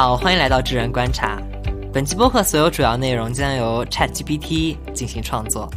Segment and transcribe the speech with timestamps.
[0.00, 1.38] 好，欢迎来到智人观察。
[1.92, 5.70] 本期播客所有主要内容将由 ChatGPT 进行创作，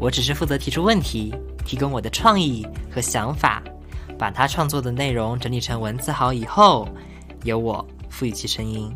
[0.00, 1.32] 我只是负责提出问题，
[1.64, 3.62] 提供我的创意和想法，
[4.18, 6.88] 把它创作的内容整理成文字好以后，
[7.44, 8.92] 由我赋予其声音。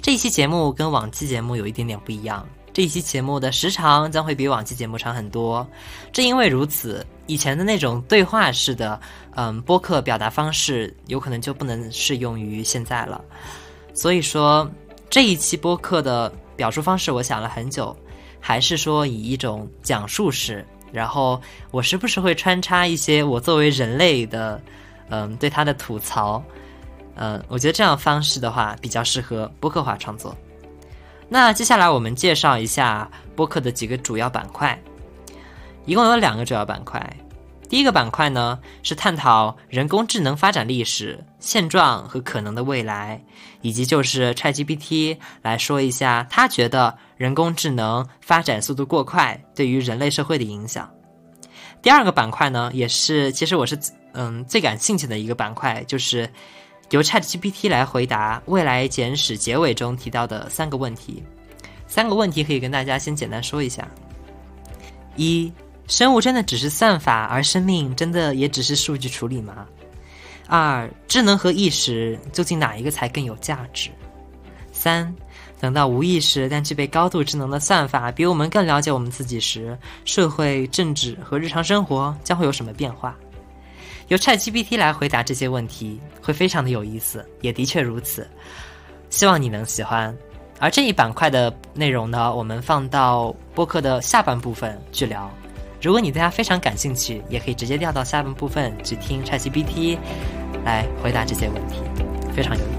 [0.00, 5.66] 这一期节目跟往期节目有一点点不一样，这一期节目的时长将会比往期节目长很多。
[6.12, 9.00] 正因为如此，以前的那种对话式的
[9.34, 13.20] 嗯播客表达方式，有可能就不能适用于现在了。
[13.94, 14.70] 所以说。
[15.10, 17.94] 这一期播客的表述方式，我想了很久，
[18.40, 21.38] 还是说以一种讲述式，然后
[21.70, 24.58] 我时不时会穿插一些我作为人类的，
[25.10, 26.42] 嗯，对他的吐槽，
[27.14, 30.34] 嗯，我觉得这样方式的话比较适合播客化创作。
[31.28, 33.06] 那接下来我们介绍一下
[33.36, 34.82] 播客的几个主要板块，
[35.84, 37.06] 一共有两个主要板块。
[37.68, 43.22] 第一个板块呢是探讨人工智能发展历史、现状和可能的未来，
[43.62, 50.90] 以及就是 ChatGPT 来说一下他觉得人工智能发展速度过快对于人类社会的影响。
[51.80, 53.78] 第二个板块呢，也是其实我是
[54.12, 56.28] 嗯最感兴趣的一个板块，就是
[56.90, 61.22] 由 ChatGPT 来回答《未来简史》结尾中提到的三个问题。
[61.86, 63.88] 三个问题可以跟大家先简单说一下：
[65.16, 65.50] 一。
[65.88, 69.66] 生物真的只是算法，而生命真的也只是数据处理吗？
[70.54, 73.88] 二、智能和意识究竟哪一个才更有价值？
[74.70, 75.10] 三、
[75.58, 83.16] 等到无意识但具备高度智能的算法比我们更了解我们自己时，社会、政治和日常生活将会有什么变化？
[84.08, 88.28] 由 ChatGPT 来回答这些问题会非常的有意思，也的确如此。
[89.08, 90.14] 希望你能喜欢。
[90.58, 95.32] 而这一板块的内容呢，我们放到播客的下半部分去聊。
[95.80, 99.98] 如果你对它非常感兴趣，也可以直接调到下半部分去听 ChatGPT
[100.64, 101.82] 来回答这些问题，
[102.34, 102.72] 非常有意思。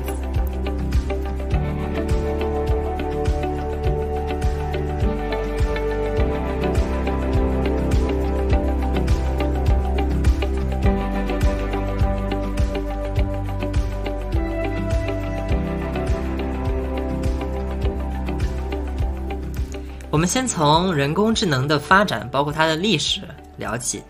[20.10, 23.22] 我们先从人工智能的发展，包括它的历史
[23.58, 24.02] 聊起。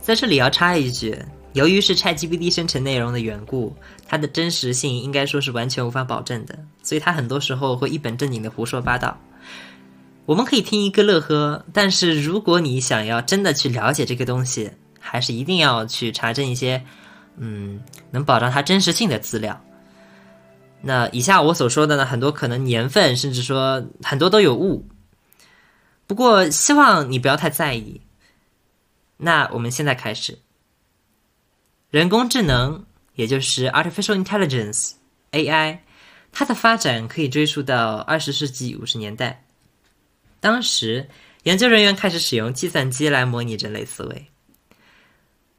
[0.00, 1.18] 在这里要插一句，
[1.54, 3.74] 由于是 ChatGPT 生成内容的缘故，
[4.06, 9.16] 它的真实性应该说是完全无法保证的，所以它很多时候会一本正经的胡说八道。
[10.26, 16.84] 我们可以听一个乐呵，但是如果你想要真的去了解这个东西，还是一定要去查证一些，
[17.36, 19.62] 嗯，能保障它真实性的资料。
[20.82, 24.88] 那以下我所说的呢，很多可能年份，甚至说很多都有误。
[26.06, 28.00] 不过希望你不要太在意。
[29.16, 30.38] 那我们现在开始，
[31.94, 32.84] 人工智能，
[33.14, 35.78] 也就是 artificial intelligence（AI），
[36.32, 39.44] 它的发展可以追溯到二十世纪五十年代。
[40.40, 41.08] 当时
[41.44, 44.26] 研究人员开始使用计算机来模拟人类思维。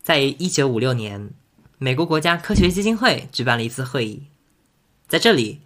[0.03, 1.31] 在一九五六年，
[1.77, 4.21] 美国国家科学基金会举办了一次会议。
[5.07, 5.61] 在这里，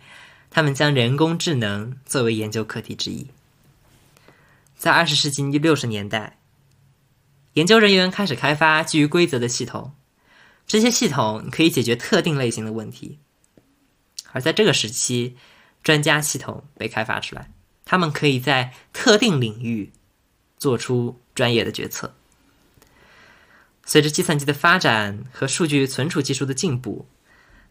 [0.51, 3.25] 他们将人工智能作为研究课题之一。
[4.77, 6.37] 在二十世纪六十年代，
[7.53, 9.91] 研究人员开始开发基于规则的系统，
[10.69, 13.17] 这些系统可以解决特定类型的问题。
[14.31, 15.35] 而在这个时期，
[15.81, 17.49] 专家系统被开发出来，
[17.85, 19.91] 他们可以在特定领域
[20.59, 22.13] 做出专业的决策。
[23.83, 27.07] 随着计算机的发展和数据存储技术的进步。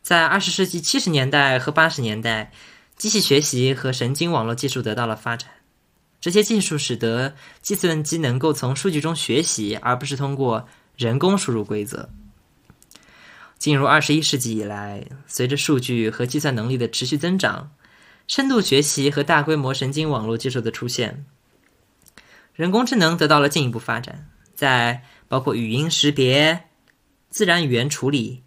[0.02, 2.50] 在二十世纪七十年代和八十年代，
[2.96, 5.48] 机器学习和神经网络技术得到了发展。
[6.20, 10.66] 这些技术使得计算机能够从数据中学习，而不是通过
[10.96, 12.10] 人工输入规则。
[13.58, 17.72] 进入二十一世纪以来，随着数据和计算能力的持续增长，
[18.26, 21.26] 深度学习和大规模神经网络技术的出现，
[22.54, 26.64] 人工智能得到了进一步发展，在包括语音识别、
[27.30, 28.42] 自然语言处理。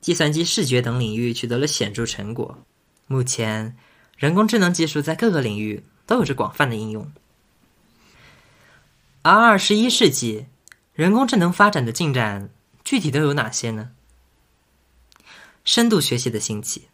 [0.00, 2.62] 计算机视觉等领域取得了显著成果。
[3.08, 3.76] 目前，
[4.16, 7.10] 人工智能技术在各个领域都有着广泛的应用。
[9.22, 10.46] 而二十一世纪，
[10.94, 12.48] 人工智能发展的进展
[12.84, 13.90] 具体都有哪些呢？
[15.66, 16.86] 深度学习的兴起。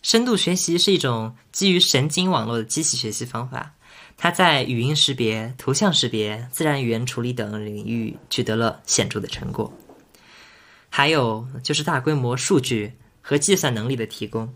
[0.00, 3.74] 深度学习是一种基于神经网络的机器学习方法，
[4.16, 9.72] 它在语音识别、图像识别、自然语言处理等领域取得了显著的成果。
[10.88, 14.54] 还有就是大规模数据和计算能力的提供。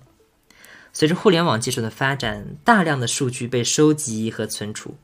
[0.92, 4.96] 随着互联网技术的发展，大量的数据被收集和存储，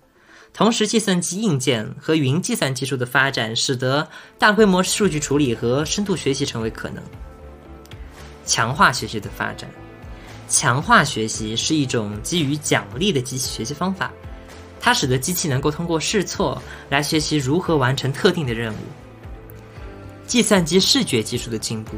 [0.53, 4.09] 同时计算机硬件和云计算技术的发展，使得
[4.39, 7.03] 大规模数据处理和深度学习成为可能。
[8.45, 9.69] 强化学习的发展。
[10.49, 14.13] 强化学习是一种基于奖励的机器学习方法，
[14.79, 18.77] 它使得机器能够通过试错来学习如何完成特定的任务。
[20.27, 21.97] 计算机视觉技术的进步，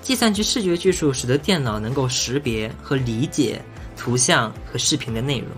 [0.00, 3.60] 计算机视觉技术使得电脑能够识别和理解
[3.96, 5.48] 图像和视频的内容。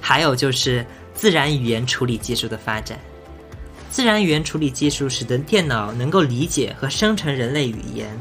[0.00, 2.98] 还有就是自然语言处理技术的发展，
[3.90, 8.18] 自然语言处理技术使得电脑能够理解和生成人类语言。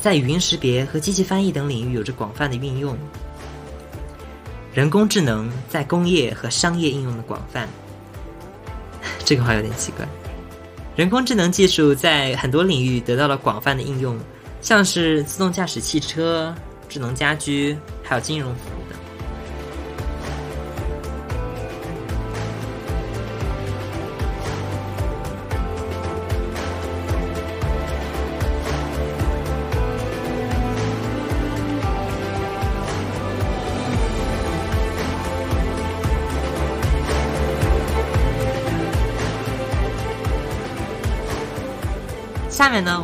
[0.00, 2.96] 在语音识别和机器翻译等领域有着广泛的运用。
[4.72, 7.68] 人工智能在工业和商业应用的广泛，
[9.24, 10.06] 这个话有点奇怪。
[10.94, 14.18] 人工智能技术在很多领域得到了广泛的应用，
[14.60, 16.54] 像是自动驾驶汽车、
[16.88, 18.60] 智能家居，还有金融服。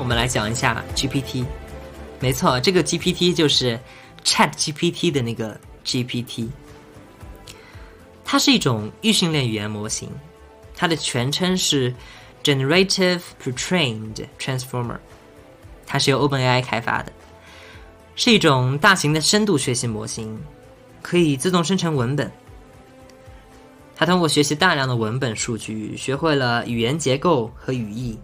[0.05, 1.47] 我们来讲一下 GPT。
[2.21, 3.81] 没错，这个 GPT 就是
[4.23, 6.47] Chat GPT 的那个 GPT。
[8.23, 10.11] 它是一种预训练语言模型，
[10.77, 11.91] 它的全称是
[12.43, 14.99] Generative Pre-trained Transformer。
[15.87, 17.11] 它是由 OpenAI 开发的，
[18.15, 20.39] 是一种大型的深度学习模型，
[21.01, 22.31] 可以自动生成文本。
[23.97, 28.19] 它通过学习大量的文本数据，学会了语言结构和语义。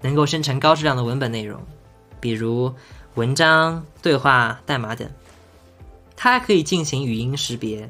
[0.00, 1.60] 能够生成高质量的文本内容，
[2.20, 2.72] 比如
[3.14, 5.08] 文章、对话、代码等。
[6.16, 7.88] 它还可以进行语音识别、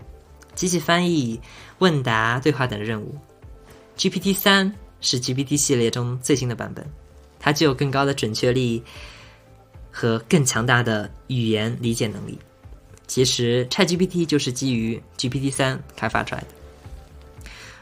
[0.54, 1.40] 机器翻译、
[1.78, 3.14] 问答、对话等任务。
[3.96, 6.84] GPT 三是 GPT 系列中最新的版本，
[7.38, 8.82] 它具有更高的准确率
[9.90, 12.38] 和更强大的语言理解能力。
[13.06, 16.46] 其实，ChatGPT 就是基于 GPT 三开发出来的。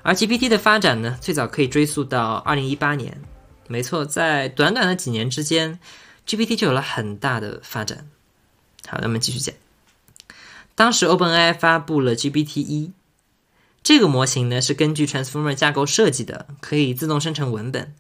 [0.03, 3.19] 而 GPT 的发展呢，最早可以追溯到二零一八年。
[3.67, 5.79] 没错，在短短的几年之间
[6.27, 8.09] ，GPT 就有了很大的发展。
[8.87, 9.55] 好，那么继续讲。
[10.75, 12.93] 当时 OpenAI 发布了 GPT 一，
[13.83, 17.95] 这个模型呢是根据 Transformer 架构设计的，可以自动生成文本。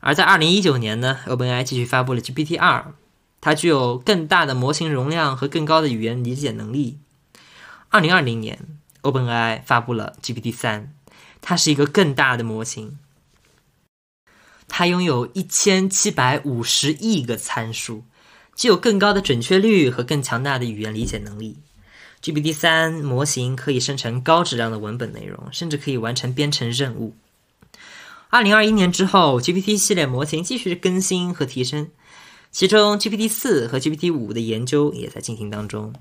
[0.00, 2.92] 而在2019年呢，OpenAI 继续发布了 GPT 二，
[3.40, 6.98] 它具有更大的模型容量和更高的语言理解能力。
[7.92, 8.58] 2020年
[9.02, 10.92] ，OpenAI 发布了 GPT 三，
[11.40, 12.98] 它是一个更大的模型。
[14.68, 18.02] 它拥有一千七百五十亿个参数，
[18.54, 21.58] 具有更高的准确率和更强大的语言理解能力。
[22.22, 27.14] GPT 三模型可以生成高质量的文本内容，甚至可以完成编程任务。
[28.30, 31.90] 二零二一年之后，GPT 系列模型继续更新和提升，
[32.50, 35.92] 其中 GPT 四和 GPT 五的研究也在进行当中。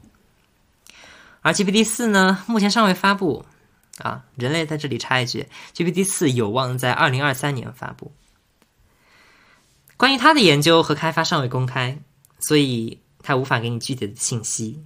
[1.42, 3.46] 而 GPT 四呢，目前尚未发布。
[3.98, 8.12] 啊，人类在这里插一句，GPT 四有望在二零二三年发布。
[10.02, 11.96] 关于它的研究和开发尚未公开，
[12.40, 14.82] 所以它无法给你具体的信息。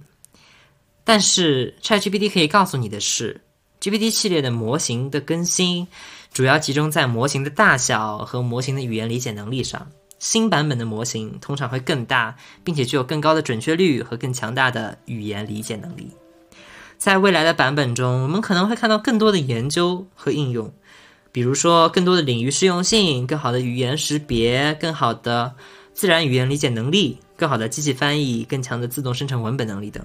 [1.04, 3.40] 但是 ChatGPT 可以告诉你的是
[3.80, 5.88] ，GPT 系列的模型的更新
[6.34, 9.90] 主要集中在模型的大小和模型的语言理解能力上。
[10.18, 16.10] 新版本的模型通常会更大，并且具有更高的准确率和更强大的语言理解能力。
[16.98, 20.70] 在未来的版本中，我们可能会看到更多的研究和应用。
[21.36, 25.54] 比如说，更多的领域适用性、更好的语言识别、更好的
[25.92, 30.02] 自然语言理解能力、更好的机器翻译、更强的自动生成文本能力等。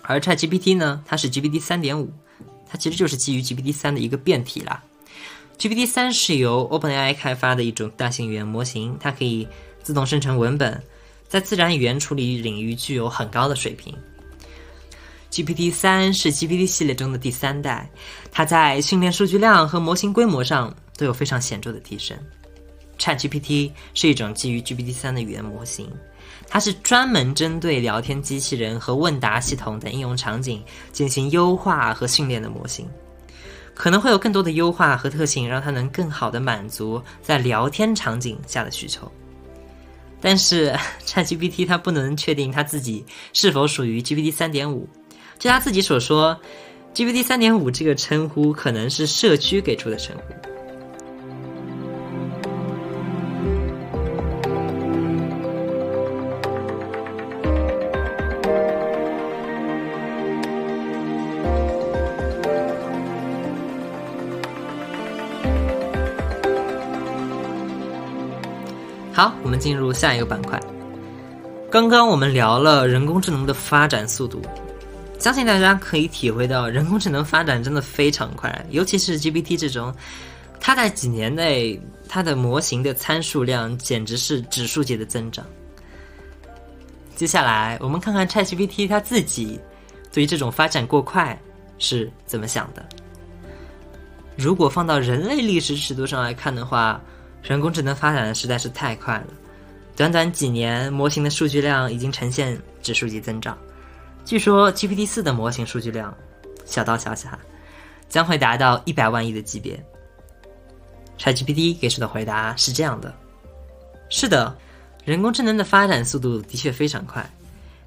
[0.00, 2.08] 而 ChatGPT 呢，它是 GPT 三点五，
[2.70, 4.80] 它其实就是基于 GPT 三的一个变体啦。
[5.58, 9.48] GPT 三是由 OpenAI 开发的一种大型语言模型，它可以
[9.82, 10.80] 自动生成文本，
[11.26, 13.92] 在自然语言处理领域具有很高的水平。
[15.32, 17.90] GPT 三是 GPT 系列中的第三代，
[18.30, 22.14] 它在训练数据量和模型规模上都有非常显著的提升。
[22.98, 25.90] ChatGPT 是一种基于 GPT 三的语言模型，
[26.46, 30.62] 它是专门针对聊天机器人和问答系统等应用场景
[30.92, 32.86] 进行优化和训练的模型，
[33.72, 39.10] 可能会有更多的优化和特性，让它能更好的满足在聊天场景下的需求。
[40.20, 44.86] 但是 ChatGPT 它不能确定它自己是否属于 GPT 三点五。
[45.42, 46.38] 据他自己所说
[46.94, 50.22] ，GPT 三点五这个称呼可能是社区给出的称呼。
[69.12, 70.60] 好，我们进入下一个板块。
[71.68, 74.40] 刚刚我们聊了人工智能的发展速度，
[75.22, 79.94] 相信大家可以体会到人工智能发展真的非常快，尤其是 GPT 这种，
[80.58, 85.46] 它在几年内它的模型的参数量简直是指数级的增长。
[87.14, 89.60] 接下来我们看看 ChatGPT 它自己
[90.12, 91.40] 对于这种发展过快
[91.78, 92.84] 是怎么想的。
[94.36, 97.00] 如果放到人类历史尺度上来看的话，
[97.44, 99.26] 人工智能发展的实在是太快了，
[99.94, 103.56] 短短几年，模型的数据量已经呈现指数级增长。
[104.24, 106.16] 据说 GPT 四的模型数据量，
[106.64, 107.38] 小道消息哈，
[108.08, 109.82] 将会达到一百万亿的级别。
[111.18, 113.14] ChatGPT 给出的回答是这样的：
[114.08, 114.56] 是的，
[115.04, 117.28] 人工智能的发展速度的确非常快，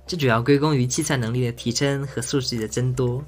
[0.06, 3.24] 这主要归功于计算能力的提升和数据的增多。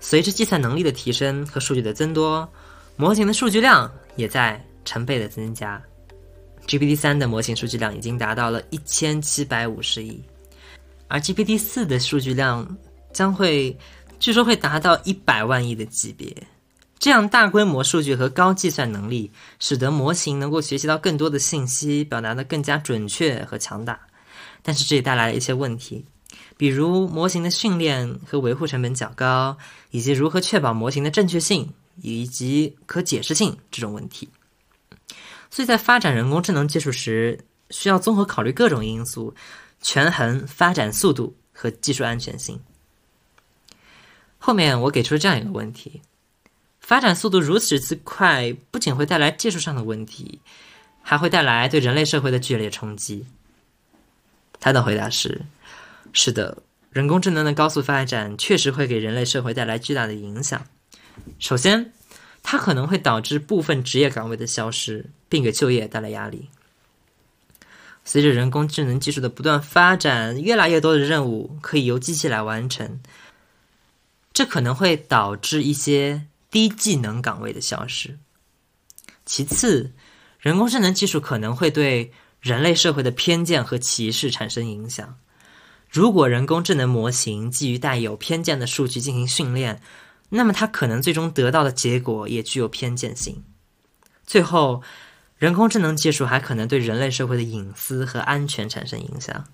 [0.00, 2.48] 随着计算能力的提升和数据的增多，
[2.96, 5.82] 模型的数据量也在成倍的增加。
[6.66, 10.22] GPT 三的模型数据量已经达到了一千七百五十亿，
[11.08, 12.76] 而 GPT 四的数据量
[13.12, 13.76] 将会，
[14.20, 16.34] 据说会达到一百万亿的级别。
[16.98, 23.98] 这样大规模数据和高计算能力，使得模型能够学习到更多的信息，表达的更加准确和强大。
[24.62, 26.04] 但是这也带来了一些问题。
[26.56, 29.56] 比如模型的训练和维护成本较高，
[29.92, 31.72] 以及如何确保模型的正确性
[32.02, 34.28] 以及可解释性这种问题。
[35.50, 37.38] 所以在发展人工智能技术时，
[37.70, 39.32] 需要综合考虑各种因素，
[39.80, 42.60] 权衡发展速度和技术安全性。
[44.38, 46.02] 后面我给出了这样一个问题：
[46.80, 50.40] 发展速度如此之快，不仅会带来技术上的问题，
[51.02, 53.26] 还会带来对人类社会的剧烈冲击。
[54.60, 55.42] 他的回答是。
[56.12, 60.66] 是的，人工智能的高速发展确实会给人类社会带来巨大的影响。
[61.38, 61.92] 首先，
[62.42, 66.48] 它可能会导致部分职业岗位的消失，并给就业带来压力。
[68.10, 73.00] 随着人工智能技术的不断发展，越来越多的任务可以由机器来完成，
[74.32, 78.18] 这可能会导致一些低技能岗位的消失。
[79.26, 79.92] 其次，
[80.40, 82.10] 人工智能技术可能会对
[82.40, 85.18] 人类社会的偏见和歧视产生影响。
[85.90, 89.82] 如果人工智能模型基于带有偏见的数据进行训练，
[90.30, 93.44] 那么它可能最终得到的结果也具有偏见性。
[94.26, 94.82] 最后，
[95.38, 99.44] 人工智能技术还可能对人类社会的隐私和安全产生影响。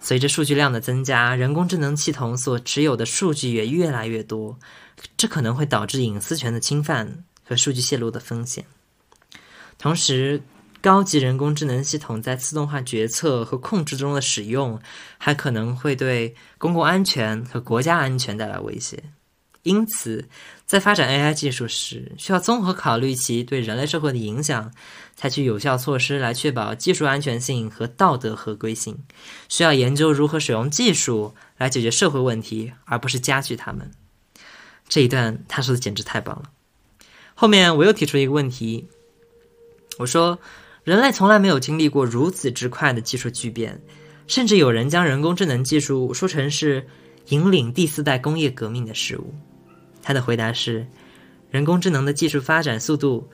[0.00, 4.58] 随着数据量的增加，人工智能系统所持有的数据也越来越多，
[5.16, 8.64] 这可能会导致隐私权的侵犯和数据泄露的风险。
[9.78, 10.42] 同时，
[10.80, 14.80] 高级人工智能系统在自动化决策和控制中的使用，
[15.16, 19.02] 还可能会对公共安全和国家安全带来威胁。
[19.64, 20.28] 因此，
[20.68, 24.70] 在发展 AI 技术时，需要综合考虑其对人类社会的影响，
[25.16, 28.98] 采取有效措施来确保技术安全性和道德合规性。
[29.48, 33.90] 需要研究如何使用技术来解决社会问题，而不是加剧它们。
[34.88, 36.50] 这一段他说的简直太棒了。
[37.34, 38.86] 后面我又提出一个问题，
[39.98, 40.38] 我说。
[40.84, 43.82] 人类从来没有经历过如此之快的技术巨变，
[44.26, 46.88] 甚至有人将人工智能技术说成是
[47.26, 49.34] 引领第四代工业革命的事物。
[50.02, 50.86] 他的回答是：
[51.50, 53.28] 人工智能的技术发展速度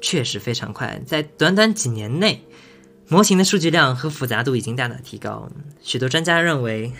[0.00, 2.40] 确实非常快，在短短几年内，
[3.08, 5.48] 模型的数据量和复杂度已经大大提高。
[5.82, 6.92] 许多专家认为，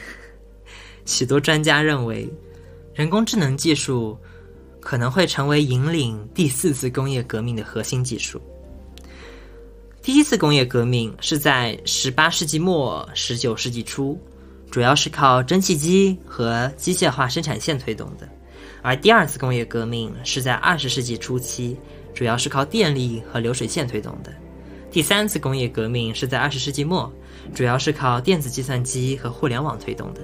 [1.07, 2.29] 许多专家认为，
[2.95, 4.19] 人工智能技术
[4.81, 8.41] 可能会成为引领第四次工业革命的核心技术。
[10.03, 14.21] 第一次工业革命是在十八世纪末、十九世纪初，
[14.71, 18.27] 主要是靠蒸汽机和机械化生产线推动的；
[18.85, 21.75] 而第二次工业革命是在二十世纪初期，
[22.13, 24.31] 主要是靠电力和流水线推动的；
[24.91, 27.11] 第三次工业革命是在二十世纪末，
[27.55, 30.21] 主要是靠电子计算机和互联网推动的。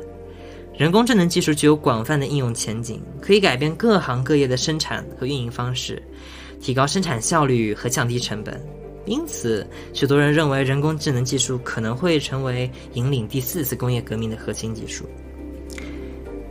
[0.77, 6.03] 人工智能技术具有广泛的应用前景，可以改变各行各业的生产和运营方式，
[6.61, 8.61] 提高生产效率和降低成本。
[9.07, 15.09] 因此，许多人认为人工智能技术可能会成为引领第四次工业革命的核心技术。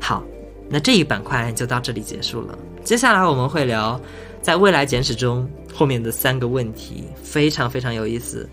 [0.02, 0.24] 好，
[0.70, 2.58] 那这一板块就到这里结束了。
[2.84, 4.00] 接下来我们会聊
[4.42, 8.48] 在未来简史中后面的三个问题，非常非常有意思。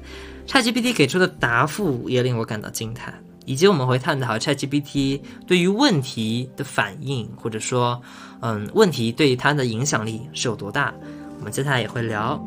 [0.47, 3.13] ChatGPT 给出的答复也令我感到惊叹，
[3.45, 8.01] 以及我们会探讨 ChatGPT 对于问题的反应，或者说，
[8.41, 10.95] 嗯，问题对它的影响力是有多大。
[11.39, 12.41] 我们接下来也会聊。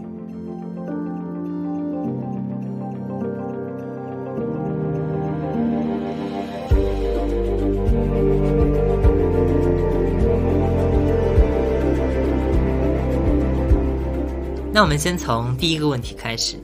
[14.79, 16.55] 那我们先从第一个问题开始。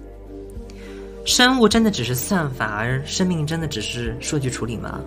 [1.25, 5.01] 生物真的只是算法，而生命真的只是数据处理吗？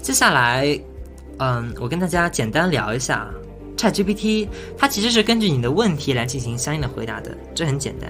[0.00, 0.80] 接下来，
[1.38, 3.28] 嗯，我跟大家简单聊一下
[3.76, 4.46] ，ChatGPT
[4.76, 8.08] 它其实是根据你的问题来进行相应的回答的，这很简单。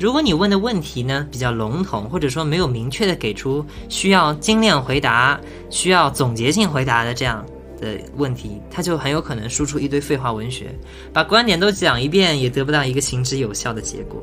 [0.00, 5.38] 如果你问的问题呢比较笼统，或者说没有明确的给出需要精炼回答、
[5.68, 7.44] 需要总结性回答的这样
[7.82, 10.74] 的问题，他就很有可能输出一堆废话文学，
[11.12, 14.22] 把观点都讲一遍，也得不到一个行之有效的结果。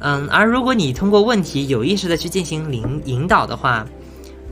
[0.00, 3.86] 嗯，而如果你通过问题有意识的去进行引引导的话，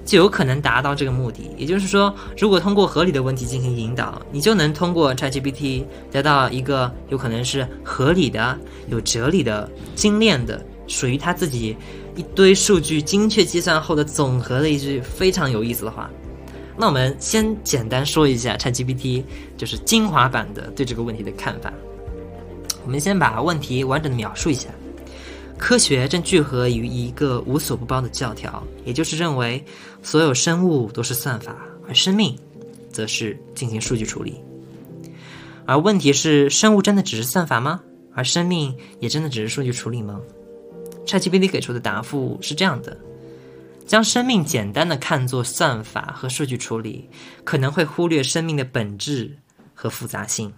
[0.04, 1.50] 就有可能达到这个目的。
[1.56, 8.58] 也就是说，如果通过合理的问题进行引导，你就能通过 ChatGPT 得到一个有可能是合理的、
[8.88, 11.76] 有哲理的、精炼的、属于他自己
[12.16, 16.10] 一堆数据精确计算后的总和的一句非常有意思的话。
[16.78, 19.24] 那我们先简单说一下 ChatGPT
[19.56, 21.72] 就是精华版的对这个问题的看法。
[22.84, 24.68] 我们先把问题完整的描述一下。
[25.58, 29.62] 科学正聚合于一个无所不包的教条，也就是认为
[30.04, 31.52] 所有生物都是算法，
[31.88, 32.38] 而生命
[32.92, 34.40] 则是进行数据处理。
[35.66, 37.80] 而问题是，生物真的只是算法吗？
[38.14, 40.20] 而生命也真的只是数据处理吗
[41.04, 42.96] ？ChatGPT 给出的答复是这样的：
[43.88, 47.08] 将生命简单的看作算法和数据处理，
[47.42, 49.38] 可能会忽略生命的本质
[49.72, 50.52] 和复杂性。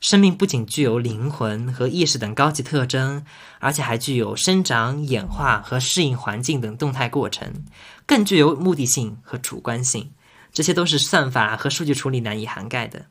[0.00, 3.24] 生命不仅具有灵魂和意识等高级特征，
[3.60, 7.64] 而且还具有生长、演化和适应环境等动态过程，
[8.06, 10.10] 更具有目的性和主观性。
[10.52, 13.06] 这些都是算法和数据处理难以涵盖的。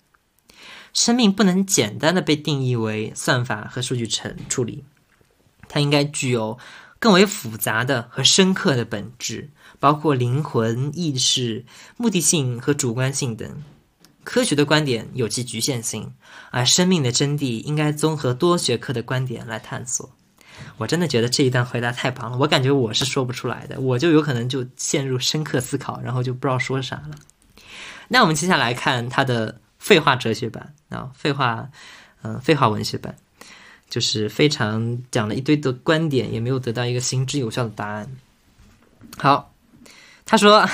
[0.93, 4.83] 生命不能简单的被定义为算法和数据处处理，
[5.69, 6.59] 它应该具有
[7.01, 11.65] 更为复杂的和深刻的本质，包括灵魂、意识、
[11.97, 13.63] 目的性和主观性等。
[14.23, 16.13] 科学的观点有其局限性，
[16.51, 20.07] 而生命的真谛应该综合多学科的观点来探索。
[20.77, 27.15] 我真的觉得这一段回答太棒了，我感觉我是说不出来的，我就有可能就陷入深刻思考，然后就不知道说啥了。
[28.09, 31.67] 那我们接下来看他的废话哲学版啊，废话，
[32.21, 33.15] 嗯，废话文学版，
[33.91, 38.09] 就是非常讲了一堆的观点，也没有得到一个行之有效的答案。
[39.19, 39.53] 好，
[40.25, 40.67] 他说。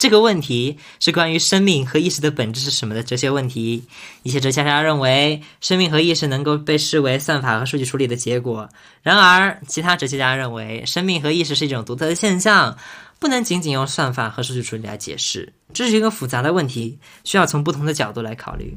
[0.00, 3.84] 这个问题是关于生命和意识的本质是什么的哲学问题。
[4.22, 8.66] 一些哲学家认为，生命和意识能够被视为算法和数据处理的结果。
[9.02, 12.78] 然而，其他哲学家认为，生命和意识是一种独特的现象，
[13.18, 15.52] 不能仅仅用算法和数据处理来解释。
[15.74, 18.74] 这是一个复杂的问题，需要从不同的角度来考虑。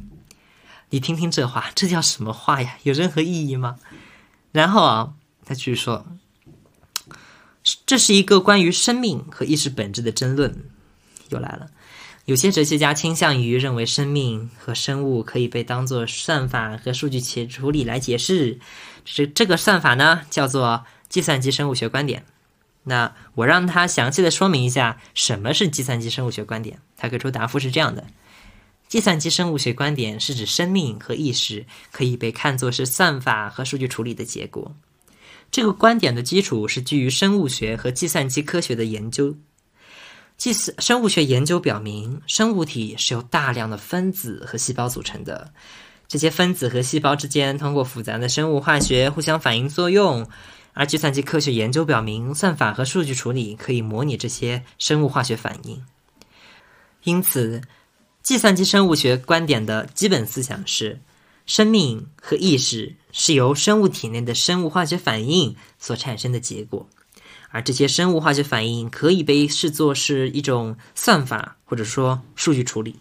[0.93, 2.77] 你听听这话，这叫什么话呀？
[2.85, 3.79] 有任何意义吗？
[4.51, 6.05] 然后啊，他继续说，
[7.87, 10.65] 这是一个关于生命和意识本质的争论。
[11.29, 11.71] 又来了，
[12.25, 18.59] 有些哲学家倾向于认为生命和生物可以被当作算法和数据且处理来解释，
[19.03, 22.23] 这这个算法呢叫做计算机生物学观点。
[22.83, 26.77] 那我让他详细的说明一下什么是计算机生物学观点。
[26.97, 28.05] 他给出答复是这样的：
[28.93, 34.71] 计算机生物学观点是指生命和意识可以被看作是算法和数据处理的结果。
[35.49, 39.35] 这个观点的基础是基于生物学和计算机科学的研究。
[40.37, 45.51] 计算生物学研究表明，生物体是由大量的分子和细胞组成的。
[46.07, 50.29] 这些分子和细胞之间通过复杂的生物化学互相反应作用，
[50.73, 55.83] 而计算机科学研究表明，算法和数据处理可以模拟这些生物化学反应。
[57.05, 57.59] 因此，
[58.23, 60.99] 计算机生物学观点的基本思想是：
[61.45, 66.87] 生命和意识是由生物体内的生物化学反应所产生的结果。
[67.49, 72.95] 而这些生物化学反应可以被视作是一种算法，或者说数据处理。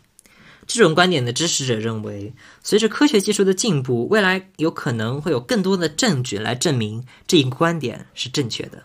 [0.67, 8.83] 这种观点的支持者认为，随着科学技术的进步，未来有可能会有更多的证据来证明这一观点是正确的。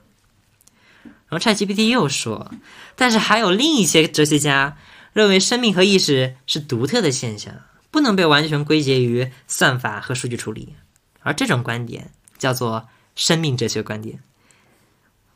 [1.30, 2.52] 然后 ChatGPT 又说，
[2.96, 4.78] 但是还有另一些哲学家
[5.18, 7.54] 认为，生命和意识是独特的现象，
[7.92, 10.76] 不能被完全归结于算法和数据处理。
[11.22, 14.20] 而这种观点叫做生命哲学观点。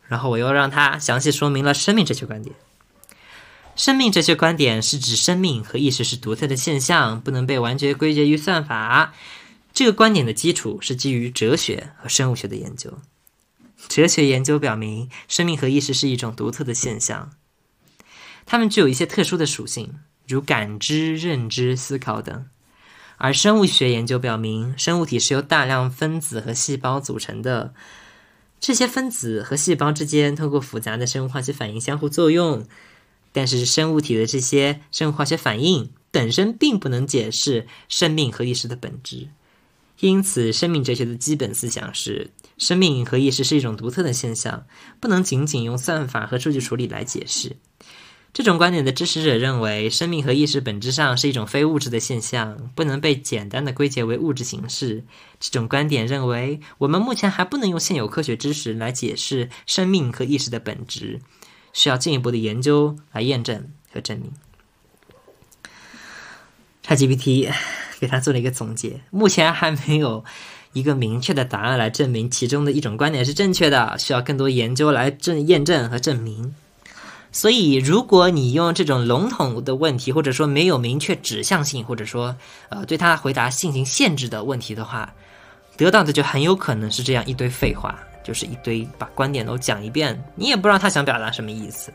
[0.08, 2.56] 然后我又让他详细说明了生命哲学观点。
[3.76, 9.13] 生命哲学观点是指生命和意识是独特的现象，不能被完全归结于算法。
[9.74, 13.00] 这个观点的基础是基于哲学和生物学的研究。
[13.88, 17.32] 哲学研究表明，生命和意识是一种独特的现象，
[18.52, 19.96] 它们具有一些特殊的属性，
[20.28, 22.48] 如感知、认知、思考等。
[23.16, 27.74] 而生物学研究表明，生物体是由大量分子和细胞组成的。
[28.60, 32.66] 这些分子和细胞之间通过复杂的生物化学反应相互作用，
[33.32, 39.30] 但是生物体的这些生物化学反应本身并不能解释生命和意识的本质。
[40.02, 44.66] 因此，生命哲学的基本思想是：生命和意识是一种独特的现象，
[45.00, 47.56] 不能仅仅用算法和数据处理来解释。
[48.34, 55.04] 这种观点的支持者认为，生命和意识本质上是一种非物质的现象，不能被简单的归结为物质形式。
[55.39, 61.20] 这种观点认为，我们目前还不能用现有科学知识来解释生命和意识的本质，
[61.74, 64.32] 需要进一步的研究来验证和证明。
[66.86, 67.52] ChatGPT
[68.00, 70.24] 给他做了一个总结，目前还没有。
[70.74, 76.56] 一个明确的答案来证明其中的一种观点是正确的，需要更多研究来证验证和证明。
[77.32, 82.36] 所以，如果你用这种笼统的问题，或者说没有明确指向性，或者说
[82.70, 85.13] 呃对他回答进行限制的问题的话，
[85.78, 91.91] 得到的就很有可能是这样一堆废话，就是一堆把观点都讲一遍，你也不知道他想表达什么意思。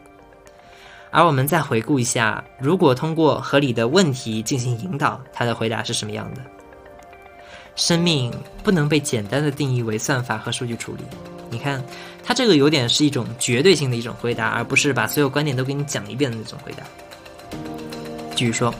[1.10, 6.40] 而我们再回顾一下，如果通过合理的问题进行引导，他的回答是什么样的？
[7.74, 8.32] 生命
[8.64, 11.04] 不能被简单的定义为算法和数据处理。
[11.50, 11.82] 你看，
[12.26, 16.82] 他这个有点是一种绝对性的一种回答，而不是把所有观点都给你讲一遍的那种回答。
[18.34, 18.74] 继续说，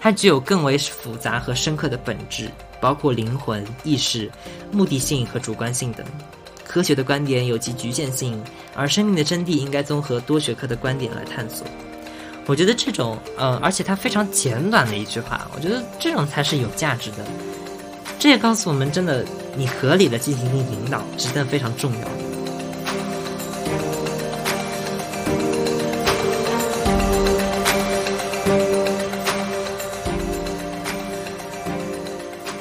[0.00, 4.30] 它具有更为复杂和深刻的本质，包括灵魂、意识、
[4.72, 6.04] 目的性和主观性等。
[6.66, 8.42] 科学的观点有其局限性，
[8.74, 11.66] 而生命的真谛应该综合多学科的观点来探索。
[12.46, 17.18] 我觉得这种，嗯，而且它非常简短的一句话，我觉得这种才是有价值的。
[18.18, 22.29] 这也告诉我们，真的，你合理的进行引导，真的非常重要。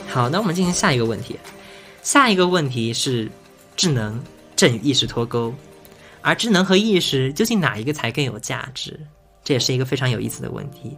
[0.10, 1.40] 好，那我们进行下一个问题。
[2.02, 3.30] 下一个问题是，
[3.76, 4.20] 智能
[4.56, 5.54] 正与意识脱钩，
[6.22, 9.00] 而智能和意识究竟哪一个才更有价值？
[9.44, 10.98] 这也是一个非常有意思的问题。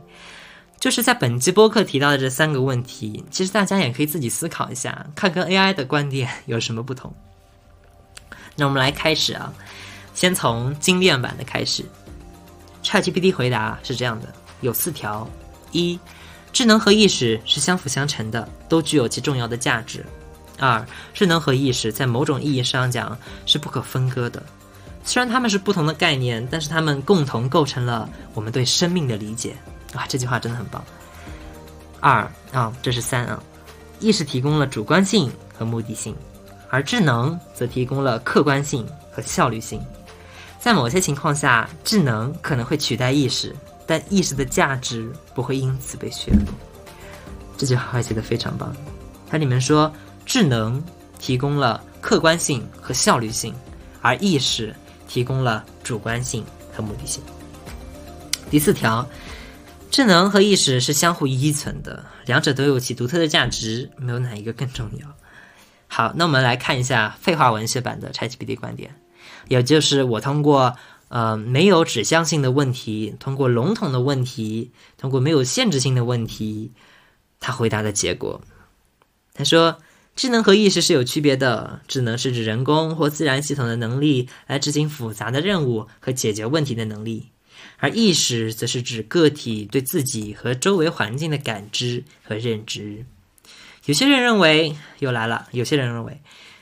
[0.80, 7.14] 就是在本期播客提到的这三个问题，其实大家也可以自己思考一下，看跟 AI 的观点有什么不同。
[8.56, 9.54] 那我们来开始啊，
[10.16, 11.84] 先从精炼版的开始。
[12.82, 15.30] ChatGPT 回答是这样的，有四条：
[15.72, 16.00] 一、
[16.54, 20.02] 智能和意识是相辅相成的，都具有其重要的价值；
[20.60, 24.44] 二、智能和意识在某种意义上讲是不可分割的，
[25.04, 29.56] 虽然它们是不同的概念，但是它们共同构成了我们对生命的理解。
[29.94, 30.84] 啊，这句话真的很棒。
[32.00, 33.42] 二啊，这是三啊，
[34.00, 36.16] 意识提供了主观性和目的性，
[36.70, 39.82] 而智能则提供了客观性和效率性。
[40.60, 43.56] 在某些情况下，智能可能会取代意识，
[43.92, 46.46] 但意识的价值不会因此被削弱。
[47.58, 48.74] 这句话写的非常棒。
[49.28, 49.92] 它里面说，
[50.26, 50.82] 智能
[51.20, 53.54] 提供了客观性和效率性，
[54.02, 54.74] 而意识
[55.10, 57.22] 提供了主观性和目的性。
[58.50, 59.06] 第四条。
[59.90, 65.08] 智能和意识是相互依存的，两者都有其独特的价值，没有哪一个更重要。
[65.88, 68.96] 好，那我们来看一下废话文学版的 ChatGPT 观点，
[69.50, 70.74] 也就是我通过
[71.12, 76.72] 呃没有指向性的问题，通过笼统的问题，通过没有限制性的问题，
[77.42, 78.42] 他回答的结果。
[79.34, 79.78] 他说，
[80.16, 87.28] 智能和意识是有区别的，智能是指人工或自然系统的能力来执行复杂的任务和解决问题的能力。
[87.78, 93.06] 而意识则是指个体对自己和周围环境的感知和认知。
[93.86, 96.22] 有些人认为又来了，有些人认为，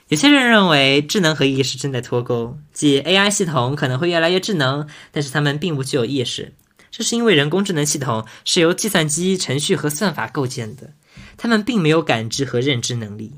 [0.09, 6.55] 有些人认为智能和意识正在脱钩，即 AI 系统可能会越来越智能，但是它们并不具有意识。
[6.89, 10.93] 这是因为人工智能系统是由计算机程序和算法构建的，
[11.37, 13.33] 它们并没有感知和认知能力。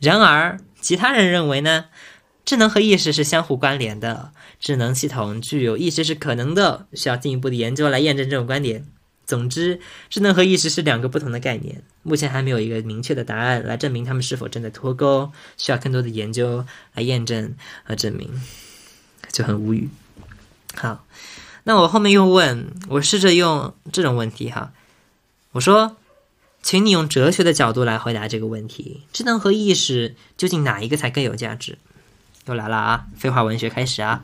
[0.00, 1.84] 然而，其他人认为呢？
[2.46, 8.86] 智能和意识是相互关联的，智能系统具有意识是可能的，需要进一步的研究来验证这种观点。
[9.26, 18.40] 总之，智能和意识是两个不同的概念，目前还没有一个明确的答案来证明他们是否正在脱钩，需要更多的研究来验证和证明，
[19.32, 19.88] 就很无语。
[20.74, 21.04] 好，
[21.64, 24.72] 那我后面又问，我试着用这种问题哈，
[25.52, 25.96] 我说，
[26.62, 31.78] 请你用哲学的角度来回答这个问题：智能和意识究竟哪一个才更有价值？
[32.46, 33.06] 又来了啊！
[33.16, 34.22] 废话文学开始啊！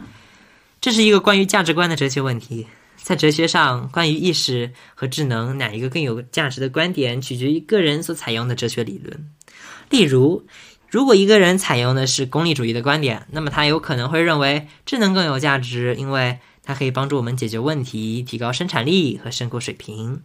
[0.80, 2.68] 这是一个关于价值观的哲学问题。
[3.02, 9.28] 在哲学上，关于意识和智能哪一个更有价值的观点，取决于个人所采用的哲学理论。
[9.90, 10.46] 例如，
[10.88, 20.22] 如果一个人采用的是功利主义的观点，那么他有可能会认为智能更有价值，因为它可以帮助我们解决问题、提高生产力和生活水平。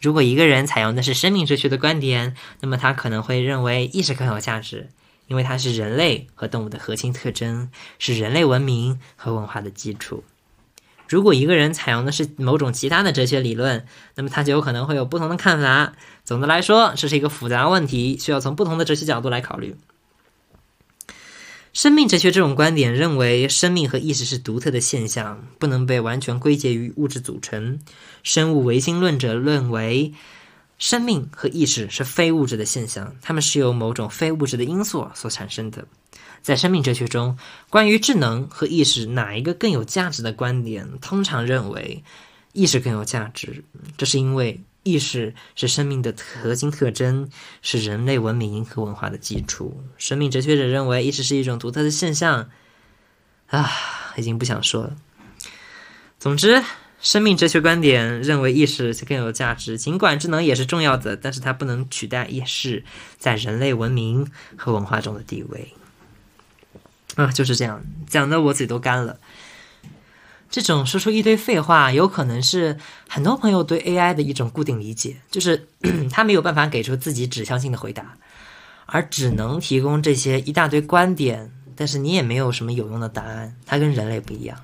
[0.00, 4.88] 如果一个人采用的是生命哲学的观点，那么他可能会认为意识更有价值。
[5.26, 10.22] 因为它是人类和动物的核心特征，是人类文明和文化的基础。
[11.08, 15.92] 如果一个人采用的是某种其他的哲学理论，那么他就有可能会有不同的看法。
[16.24, 19.76] 总的来说，这是一个复杂问题，需要从不同的哲学角度来考虑。
[21.72, 27.80] 生命哲学这种观点认为，生命和意识是独特的现象，不能被完全归结于物质组成。
[28.22, 30.14] 生物唯心论者认为，
[30.78, 35.84] 生命和意识是非物质的现象，它们是由某种非物质的因素所产生的。
[36.44, 37.36] 在生命哲学中，
[37.68, 42.04] 关于智能和意识哪一个更有价值的观点，通常认为
[42.52, 43.64] 意识更有价值。
[43.96, 44.60] 这是因为。
[44.86, 47.30] 意识是生命的核心特征，
[47.62, 49.82] 是人类文明和文化的基础。
[49.96, 52.50] 生命哲学者认为，意识是一种独特的现象。
[53.46, 53.66] 啊，
[54.18, 54.94] 已经不想说了。
[56.18, 56.62] 总之，
[57.00, 62.84] 生命哲学观点认为意识是更有价值，尽管智能也是重要的，但是它不能取代意识
[63.16, 65.72] 在人类文明和文化中的地位。
[67.16, 69.18] 啊，就是这样，讲的我嘴都干了。
[70.50, 75.66] 这种说出一堆废话，有可能是很多朋友对 AI 的一种固定理解，就是
[76.12, 78.16] 他没有办法给出自己指向性的回答，
[78.86, 83.56] 而只能提供这些一大堆观点，但是你也没有什么有用的答案。
[83.66, 84.60] 它跟人类不一样，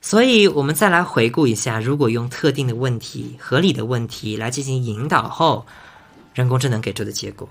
[0.00, 5.66] 所以我们再来回顾一下，如果用特定的问题、合理的问题来进行引导后，
[6.32, 7.46] 人工智能给出的结果，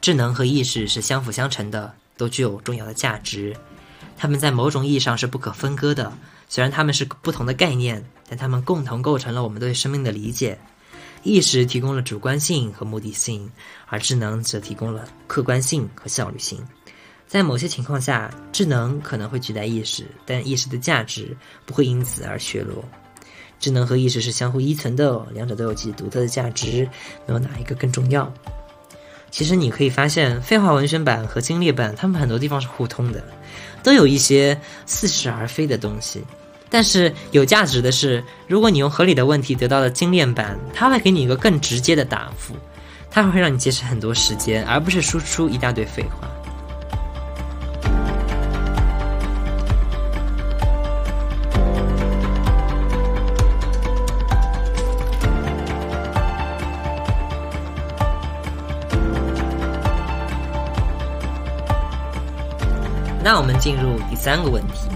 [0.00, 3.52] 智能和意识是相辅相成的，都具有重要的价值。
[4.16, 6.12] 它们在某种意义上是不可分割的，
[6.48, 10.56] 虽然它们是不同的概念，但它们共同构成了我们对生命的理解。
[11.24, 13.50] 意识提供了主观性和目的性，
[13.88, 16.64] 而智能则提供了客观性和效率性。
[17.26, 22.84] 在某些情况下，智能可能会取代意识，但意识的价值不会因此而削弱。
[23.58, 26.88] 智能和意识是相互依存的，两者都有其独特的价值。
[27.26, 28.32] 没有哪一个更重要？
[29.32, 33.24] 其实你可以发现，废话文学版和精炼版，它们很多地方是互通的。
[33.82, 36.22] 都有一些似是而非的东西，
[36.68, 42.54] 但是有价值的是，如果你用合理的问题得到了精炼版，它会给你一个更直接的答复，
[43.10, 46.28] 它会让你节省很多时间，而不是输出一大堆废话。
[63.24, 64.88] 那我们进入第三个问题：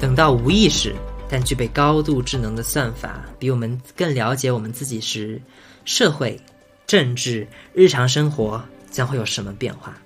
[0.00, 0.94] 等到无意识
[1.28, 5.38] 但具备高度智能的算法比我们更了解我们自己时，
[5.84, 6.40] 社会、
[6.86, 9.98] 政治、日常生活将会有什么变化？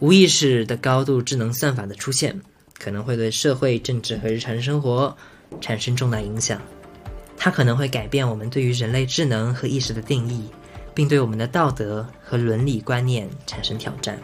[0.00, 2.40] 无意识的高度智能算法的出现，
[2.80, 5.16] 可能会对社会、政治和日常生活
[5.60, 6.60] 产生重大影响。
[7.36, 10.48] 它可能会改变我们对于人类智能和意识的定义，
[10.94, 14.18] 并对我们的道德和伦理观念产生挑战。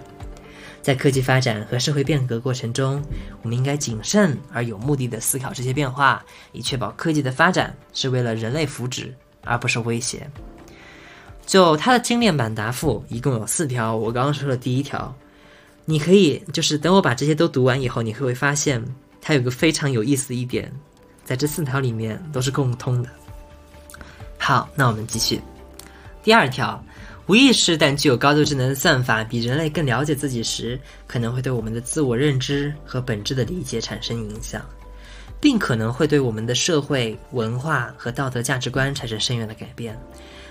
[0.85, 3.03] 在科技发展和社会变革过程中，
[3.41, 9.11] 我们应该谨慎而有目的的思考这些变化，以确保科技的发展是为了人类福祉，
[9.45, 10.31] 而不是威胁。
[11.47, 15.17] 就它的精炼版答复一共有四条，我刚刚说了第一条，
[15.87, 18.85] 你可以就是等我把这些都读完以后，你会发现
[19.23, 20.71] 它有个非常有意思的一点，
[21.25, 23.09] 在这四条里面都是共通的。
[24.37, 25.41] 好，那我们继续
[26.23, 26.85] 第二条。
[27.27, 34.63] 无意识但具有高度智能的算法，比人类更了解自己时，可能会对我们的自我认知和本质的理解产生影响，
[35.41, 39.99] 并可能会对我们的社会文化和道德价值观产生深远的改变。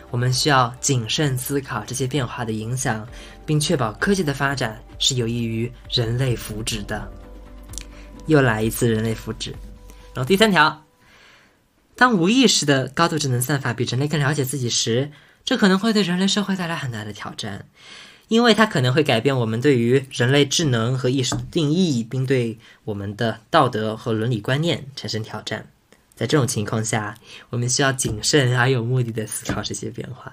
[0.10, 3.08] 我们需要谨慎思考这些变化的影响，
[3.46, 7.08] 并确保科技的发展是有益于人类福祉的。
[8.26, 9.52] 又来一次人类福祉。
[10.16, 10.84] 然后第三条，
[11.96, 15.12] 当无意识的高度智能算法比人类更了解自己时。
[15.46, 17.66] 这可能会对人类社会带来很大的挑战，
[18.28, 25.68] 因为它可能会改变我们对于人类智能和意识的定义，并对我们的道德和伦理观念产生挑战。
[26.16, 27.18] 在这种情况下，
[27.50, 30.32] 我们需要谨慎而有目的的思考这些变化，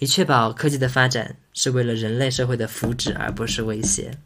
[0.00, 4.18] 以确保科技的发展是为了人类社会的福祉，而不是威胁。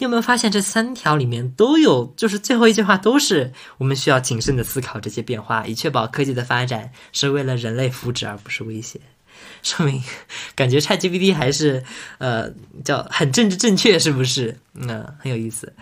[0.00, 9.00] 你有没有发现这三条里面都有，就是最后一句话都是我们需要谨慎的思考这些变化，以确保科技的发展是为了人类福祉，而不是威胁。
[9.62, 10.02] 说明
[10.54, 11.84] 感觉 ChatGPT 还是
[12.18, 12.50] 呃
[12.84, 14.56] 叫很政治正确，是不是？
[14.74, 15.72] 嗯，很有意思。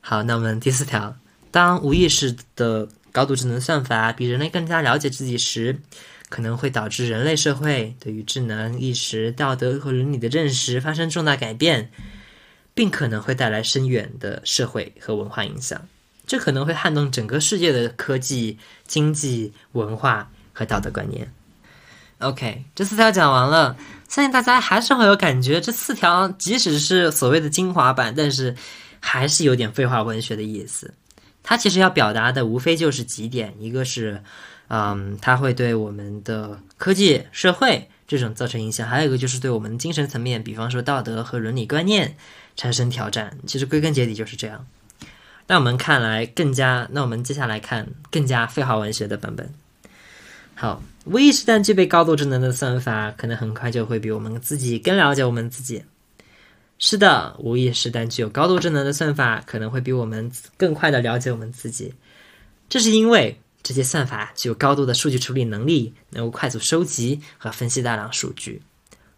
[0.00, 1.16] 好，那我们第四条，
[1.50, 5.78] 当无意识的高度智能算法比人类更加了解自己时，
[6.28, 11.90] 可能会导致人类社会对于智能、意识、道德和伦理的认识发生重大改变，
[12.74, 15.86] 并可能会带来深远的社会和文化影响。
[16.26, 21.32] 这可能会撼动整个世界的科技、经济、文化和道德观念。
[22.22, 23.76] OK，这四条讲完了，
[24.08, 25.60] 相信大家还是会有感觉。
[25.60, 28.54] 这四条即使是所谓的精华版，但是
[29.00, 30.94] 还是有点废话文学的意思。
[31.42, 34.22] 它其实要表达的无非就是几点：一个是，
[34.68, 42.16] 嗯，它会对我们的科技社会这种造成影响；还有一个就是对我们精神层面，比方说道德和伦理观念
[42.54, 43.36] 产生挑战。
[43.46, 44.64] 其实归根结底就是这样。
[45.48, 49.52] 那我们看来更加，那我们接下来看更加废话文学的版本。
[50.54, 55.82] 好，无意识但具备高度智能的算法，可能很快就会比我们自己更了解我们自己。
[56.78, 61.92] 是的，无意识但具有高度智能的算法，可能会比我们更快的了解我们自己。
[62.68, 68.62] 这是因为这些算法具有高度的数据处理能力，能够快速收集和分析大量数据。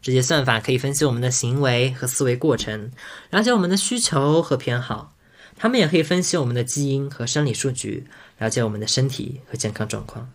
[0.00, 2.90] 这些算法可以分析我们的行为和思维过程，
[3.30, 5.14] 了解我们的需求和偏好。
[5.56, 8.06] 他们也可以分析我们的基因和生理数据，
[8.38, 10.30] 了解我们的身体和健康状况。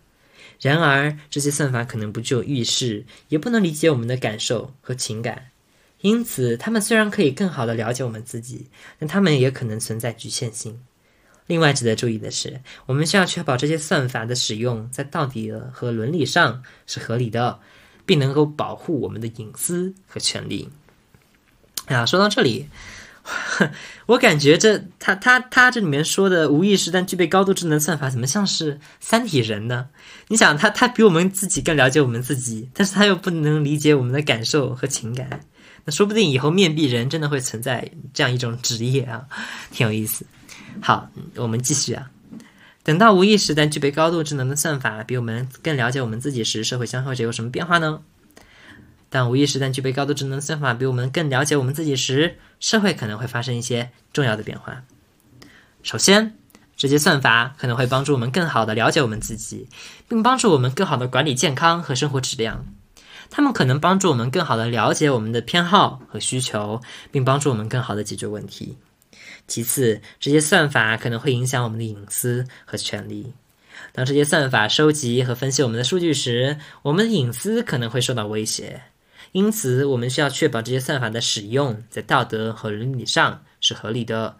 [0.60, 5.46] 然而，这些算法可能不具有预示，也不能理解我们的感受和情感。
[6.02, 8.66] 因此，他们虽然可以更好的了解我们自己，
[8.98, 10.80] 但他们也可能存在局限性。
[11.46, 17.58] 另外，值得注意的是，我们需要确保这些算法的使用在道德和伦理上是合理的，
[18.06, 20.68] 并能够保护我们的隐私和权利。
[21.86, 22.68] 啊，说到这里。
[24.06, 29.88] 我感觉这他他他这里面说的无意识但具备高度智能算法，怎么像是三体人呢？
[30.28, 35.40] 你想，他他比我们自己更了解我们自己，但是他又不能理解我们的感受和情感。
[35.84, 39.24] 那说不定以后面壁人真的会存在这样一种职业啊，
[39.70, 40.26] 挺有意思。
[40.80, 42.10] 好，我们继续啊。
[42.82, 48.00] 等到无意识但具备高度智能的算法比我们更了解我们自己时，社会将会有什么变化呢？
[49.10, 54.82] 当无意识但具备高度智能的算法比我们更了解我们自己时，社会可能会发生一些重要的变化。
[55.82, 56.34] 首先，
[56.76, 59.68] 这些算法可能会帮助我们更好的了解我们自己，
[60.08, 62.64] 并帮助我们更好的管理健康和生活质量。
[63.30, 68.76] 它们可能帮助我们更好的了解我们的偏好和需求，并帮助我们更好的解决问题。
[69.46, 73.32] 其次，这些算法可能会影响我们的隐私和权利。
[73.92, 78.82] 当这些算法收集和分析我们的数据时，我们的隐私可能会受到威胁。
[79.32, 84.36] 因此，我们需要确保这些算法的使用在道德和伦理上是合理的，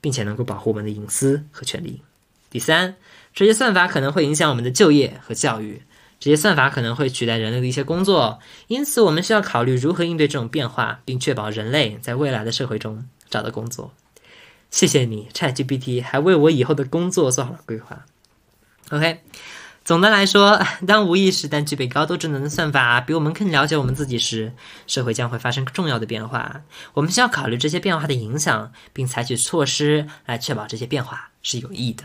[0.00, 2.02] 并且能够保护我们的隐私和权利。
[2.50, 2.96] 第三，
[3.32, 5.82] 这些算法可能会影响我们的就业和教育，
[6.20, 8.38] 这些算法可能会取代人类的一些工作。
[8.66, 13.92] 因此，我们需要考虑如何应对这种变化，并确保人类在未来的社会中找到工作。
[14.70, 18.04] 谢谢你，ChatGPT 还为我以后的工作做好了规划。
[18.90, 19.22] OK。
[19.88, 24.52] 总的来说，当无意识但具备高度智能的算法比我们更了解我们自己时，
[24.86, 26.60] 社会将会发生重要的变化。
[26.92, 32.04] 我们需要考虑这些变化的影响，并采取措施来确保这些变化是有益的。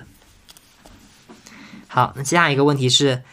[1.90, 3.24] 好，那下一个问题是：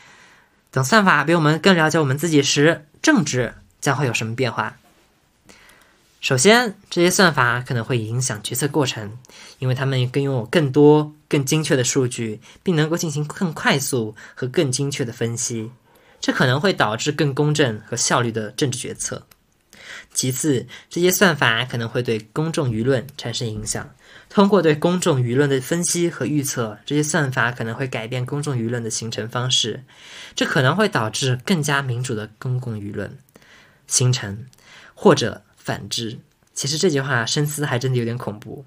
[0.73, 4.79] 等算法比我们更了解我们自己时，政治将会有什么变化？
[6.21, 9.19] 首先，这些算法可能会影响决策过程，
[9.59, 15.71] 因为他们更拥有更多、更精确的数据，并能够进行更快速和更精确的分析。
[16.21, 19.27] 这可能会导致更公正和效率的政治决策。
[20.13, 23.89] 其次，这些算法可能会对公众舆论产生影响。
[24.29, 29.83] 通过对公众舆论的分析和预测，这些算法可能会改变公众舆论的形成方式。
[30.37, 33.17] 这可能会导致更加民主的公共舆论
[33.87, 34.45] 形成，
[34.95, 35.43] 或者。
[35.62, 36.18] 反之，
[36.55, 38.64] 其实这句话深思还真的有点恐怖。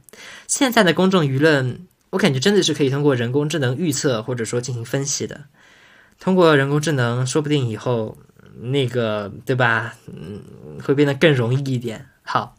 [0.47, 5.45] 现在的公众舆论，我感觉真的是可以通过人工智能预测或者说进行分析的。
[6.19, 8.15] 通过人工智能，说不定以后
[8.61, 9.95] 那个对吧？
[10.05, 10.41] 嗯，
[10.83, 12.05] 会变得更容易一点。
[12.21, 12.55] 好，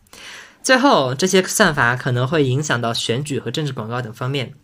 [0.62, 4.54] 最后这些算法可能会影响到选举和政治广告等方面，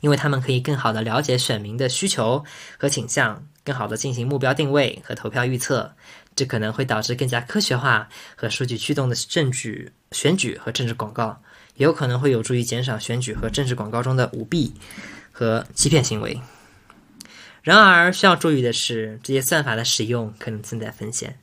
[0.00, 2.44] 因为他们可以更好的了解选民的需求
[2.76, 5.94] 和倾向，更好的进行目标定位和投票预测。
[6.36, 11.40] 这可能会导致更加科学化和数据驱动的政治选举和政治广告，
[11.76, 14.74] 也有可能会有助于减少选举和政治广告中的舞弊
[15.32, 16.40] 和欺骗行为。
[17.62, 21.38] 然而，需要注意的是，这些算法的使用可能存在风险，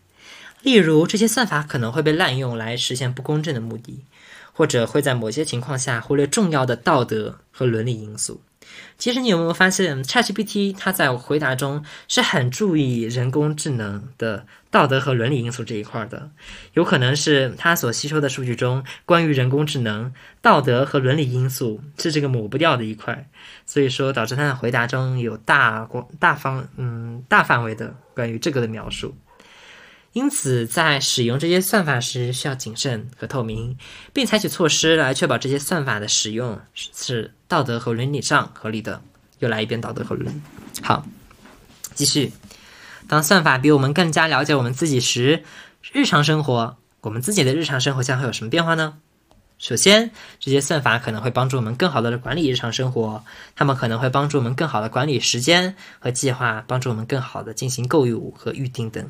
[0.62, 4.06] 例如这些算法可能会被滥用来实现不公正的目的，
[4.54, 8.42] 或者会在某些情况下忽略重要的道德和伦理因素。
[9.00, 16.32] 其实你有没有发现，ChatGPT 它在回答中是很注意人工智能的道德和伦理因素这一块的？
[16.74, 20.12] 有可能是它所吸收的数据中关于人工智能
[20.42, 23.30] 道德和伦理因素是这个抹不掉的一块，
[23.66, 29.16] 所以说导致它的回答中有大光大方嗯大范围的关于这个的描述。
[30.14, 33.78] 因此，在使用这些算法时，需要谨慎和透明，
[34.12, 39.02] 并采取措施来确保这些算法的使用是道德和伦理上合理的。
[39.40, 40.42] 又来一遍道德和伦理。
[40.84, 41.06] 好，
[41.94, 42.32] 继续。
[43.12, 45.44] 当算法比我们更加了解我们自己时，
[45.92, 49.00] 日常生活，我们自己的日常生活将会有什么变化呢？
[49.58, 53.22] 首先，这些算法可能会帮助我们更好的管理日常生活，
[53.54, 59.06] 他们可能会帮助我们更好的管理时间和计划，帮助我们更好的进行购物和预定等。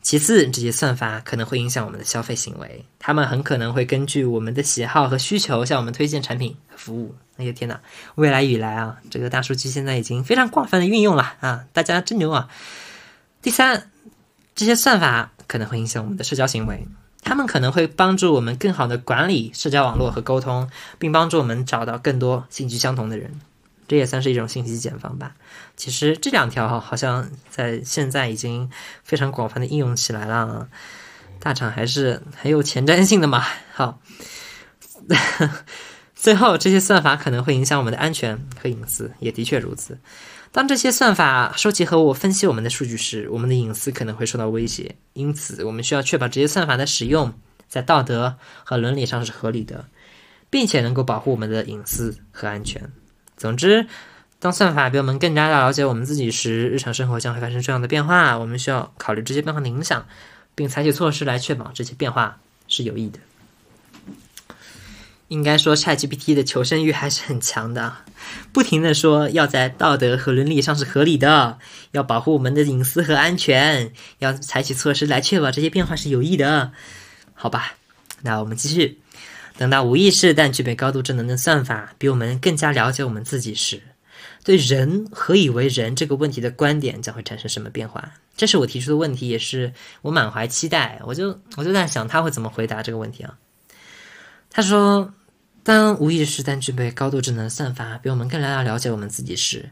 [0.00, 7.14] 其次，这些算法可能会影响我们的消费行为，他们很可能会根据我们的喜好和需求向我们推荐产品和服务。
[7.36, 7.80] 哎呀天哪，
[8.14, 12.48] 未来以来啊，这个大数据现在已经非常广泛的运用了啊，大家真牛啊！
[13.42, 13.90] 第三，
[14.54, 16.86] 这些算法可能会影响我们的社交行为，
[17.22, 23.40] 他们可能会帮助我们更好的管理社交网络和沟通，并帮助我们找到更多兴趣相同的人。
[23.88, 25.34] 这也算是一种信息茧房吧。
[25.76, 28.70] 其实这两条好像在现在已经
[29.02, 30.68] 非常广泛的应用起来了。
[31.40, 33.44] 大厂还是很有前瞻性的嘛。
[33.72, 34.00] 好，
[36.14, 39.98] 最后这些算法可能会影响我们的安全和隐私，也的确如此。
[40.50, 44.96] 当这些算法收集和我分析我们的数据时，我们的隐私可能会受到威胁。
[45.12, 47.32] 因此，我们需要确保这些算法的使用
[47.68, 49.84] 在道德和伦理上是合理的，
[50.50, 52.90] 并且能够保护我们的隐私和安全。
[53.38, 53.86] 总之，
[54.38, 58.36] 当算法比我们更加的了解我们自己时，日常生活将会发生重要的变化。
[58.36, 60.06] 我们需要考虑这些变化的影响，
[60.54, 63.18] 并采取措施来确保这些变化是有益的。
[65.28, 67.96] 应该说，ChatGPT 的求生欲还是很强的，
[68.50, 71.58] 不停的说要在道德和伦理上是合理的，
[71.92, 76.72] 要保护我们的隐私和安全，要采取措施来确保这些变化是有益的。
[77.34, 77.74] 好吧，
[78.22, 78.98] 那我们继续。
[79.58, 83.82] 等到无意识但具备高度智能的算法比我们更加了解我们自己时，
[84.44, 88.12] 对人何以为人这个问题的观点将会产生什么变化？
[88.36, 91.00] 这是我提出的问题，也是我满怀期待。
[91.04, 93.34] 我就我就在想他会怎么回答这个问题啊？
[94.48, 95.12] 他说
[95.64, 99.68] ：“当无意识但具备高度智能的算法比我们更加了解我们自己时，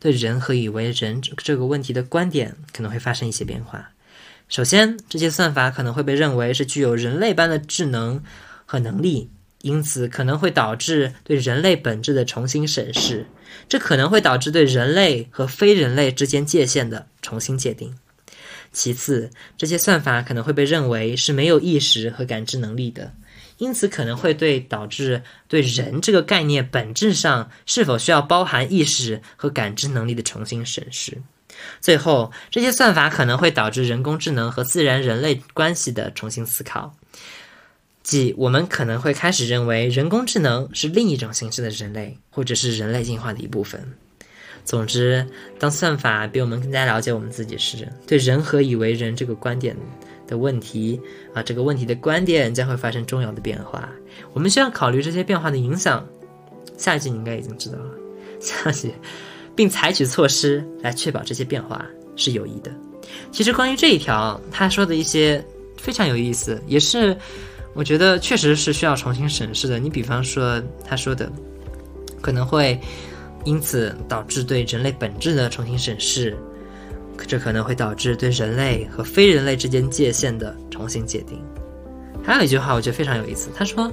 [0.00, 3.88] 对人何以为人这个问题的观点可能会发生一些变化。
[4.48, 8.20] 首先，这些算法可能会被认为是具有人类般的智能。”
[8.70, 9.30] 和能力，
[9.62, 13.26] 因此可能会导致对人类本质的重新审视，
[13.66, 17.96] 这可能会导致对人类和非人类之间界限的重新界定。
[18.70, 23.10] 其次，这些算法可能会被认为是没有意识和感知能力的，
[23.56, 31.16] 因此可能会对导致对人这个概念本质上是否需要包含意识和感知能力的重新审视。
[31.80, 36.94] 最后，这些算法可能会导致人工智能和自然人类关系的重新思考。
[38.08, 43.78] 即我们可能会开始认为人工智能是另一种形式的人类，或者是人类进化的一部分。
[44.64, 45.26] 总之，
[45.58, 49.76] 当算法比我们更加了解我们自己时，对人何以为人这个观点
[50.26, 50.98] 的问题
[51.34, 53.86] 啊，这个问题的观点将会发生重要的变化。
[54.32, 56.02] 我们需要考虑这些变化的影响。
[56.78, 57.90] 下一句你应该已经知道了，
[58.40, 58.90] 下一句，
[59.54, 61.84] 并采取措施来确保这些变化
[62.16, 62.72] 是有益的。
[63.30, 65.44] 其实关于这一条，他说的一些
[65.76, 67.14] 非常有意思，也是。
[67.78, 69.78] 我觉得确实是需要重新审视的。
[69.78, 71.30] 你比方说他说的，
[72.20, 72.76] 可能会
[73.44, 76.36] 因此导致对人类本质的重新审视，
[77.16, 81.40] 这可能会导致对人类和非人类之间界限的重新界定。
[82.20, 83.48] 还有一句话，我觉得非常有意思。
[83.54, 83.88] 他说，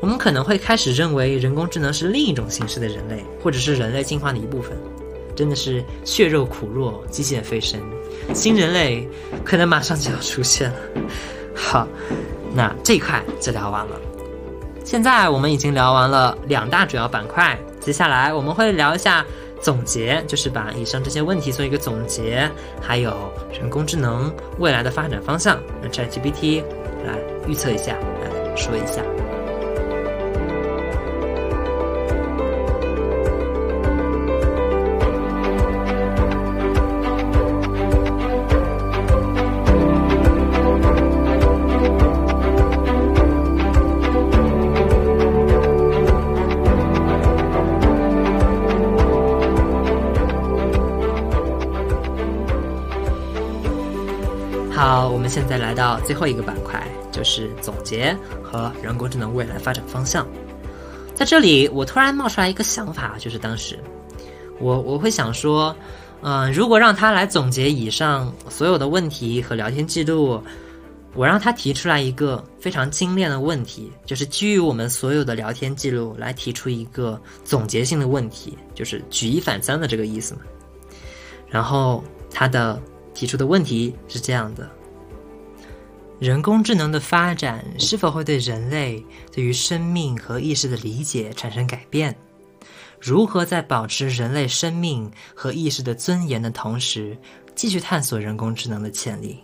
[0.00, 4.74] 我们可能会开始认为人工智能是另一种形式的人类，或者是人类进化的一部分。
[5.36, 7.78] 真的是血肉苦弱，机械飞升，
[8.32, 9.06] 新人类
[9.44, 10.76] 可能马上就要出现了。
[11.54, 11.86] 好。
[12.56, 14.00] 那这一块就聊完了，
[14.82, 19.22] 现在我们已经聊完了两大主要板块，接下来我们会聊一下
[19.60, 22.50] 总结，就是把以上这些问题做一个总结，
[22.80, 23.14] 还有
[23.52, 26.62] 人工智能未来的发展方向，让 ChatGPT
[27.04, 29.02] 来预测一下，来说一下。
[56.06, 60.26] 最后一个板块，就是总结和人工智能未来发展方向。
[61.14, 63.78] 在这里，我突然冒出来一个想法，就是当时
[64.60, 65.74] 我我会想说，
[66.22, 70.40] 嗯，如果让他来总结以上所有的问题和聊天记录，
[71.14, 80.40] 我让他提出来一个非常精炼的问题，就是基于我们所有的聊天记录来提出一个总结性的问题，就是举一反三的这个意思嘛。
[81.48, 82.80] 然后他的。
[83.16, 84.68] 提出的问题是这样的：
[86.18, 92.16] 人工智能的发展是否会对人类对于生命和意识的理解产生改变？
[92.98, 97.16] 如何在保持人类生命和意识的尊严的同时，
[97.54, 99.38] 继续探索人工智能的潜力？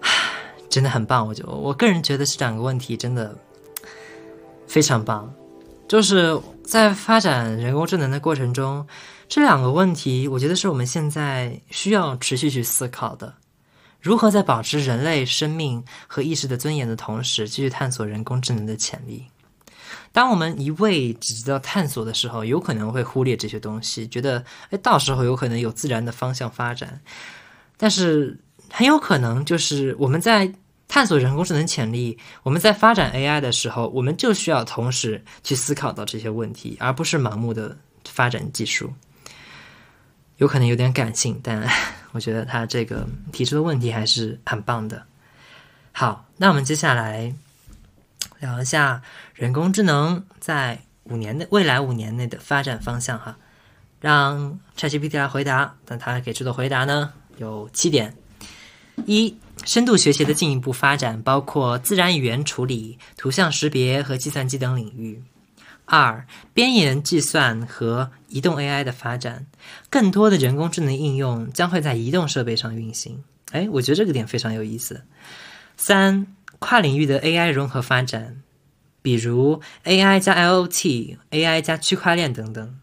[0.70, 3.36] 真的很棒，我就我个人觉得这两个问题真的
[4.66, 5.30] 非常棒，
[5.86, 8.84] 就是在发展人工智能的过程中。
[9.28, 13.34] 这两个问题，我觉得是我们现在需要持续去思考的。
[14.04, 19.24] 如何在保持人类生命和意识的尊严的同时，继续探索人工智能的潜力。
[20.12, 27.00] 当我们一味只知道探索的时候，有可能会忽略这些东西，觉得哎，到时候有可能有自然的方向发展。
[27.78, 28.38] 但是
[28.70, 30.52] 很有可能就是我们在
[30.86, 37.74] 探索人工智能潜力，我们在发展 AI 的时候，我们就需要同时去思考到这些问题，而不是盲目的
[38.06, 38.92] 发展技术。
[40.36, 41.66] 有可能有点感性，但
[42.14, 45.04] 我觉得他这个提出的问题还是很棒的。
[45.92, 47.34] 好，那我们接下来。
[48.40, 49.00] 聊一下
[49.32, 53.38] 人工智能在五年的未来五年内的发展方向哈，
[54.00, 58.14] 让 ChatGPT 来回答，但他给出的回答呢有七点：
[59.06, 59.34] 一、
[59.64, 65.22] 深度学习的进一步发展，包括自然语言处理、图像识别和计算机等领域；
[65.84, 69.46] 二、边缘计算和移动 AI 的发展，
[69.90, 73.22] 更多的人工智能应用将会在移动设备上运行。
[73.52, 75.04] 哎，我觉得这个点非常有意思。
[75.76, 76.26] 三。
[76.60, 78.40] 跨领域的 AI 融合发展，
[79.02, 82.78] 比如 AI 加 IoT、AI 加区块链等等。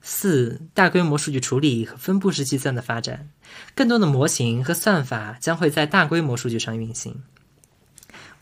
[0.00, 3.30] 四、大规模数据处理和分布式计算的发展，
[3.74, 7.20] 更多的模型和算法将会在大规模数据上运行。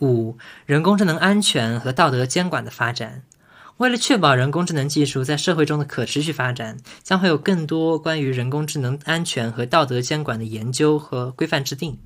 [0.00, 0.36] 五、
[0.66, 3.22] 人工智能安全和道德监管的发展，
[3.78, 11.98] 为了确保人工智能技术在社会中的可持续发展，将会有更多关于人工智能安全和道德监管的研究和规范制定。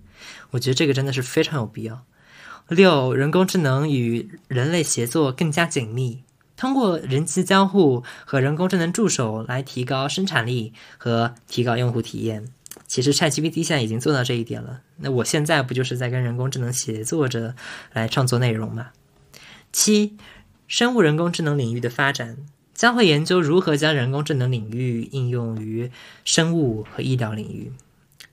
[0.51, 2.05] 我觉得这个真的是非常有必要。
[2.69, 6.23] 六，人工智能与人类协作更加紧密，
[6.57, 12.49] 通过人机交互和人工智能助手来提高生产力和提高用户体验。
[12.87, 14.81] 其实，ChatGPT 现在已经做到这一点了。
[14.97, 17.55] 那我现在不就是在跟人工智能协作着
[17.93, 18.89] 来创作内容吗？
[19.73, 20.17] 七，
[20.71, 22.37] 生物人工智能领域的发展
[22.75, 25.91] 将会研究如何将人工智能领域应用于
[26.25, 27.73] 生物和医疗领域。